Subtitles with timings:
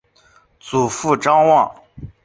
[0.59, 1.83] 祖父张旺。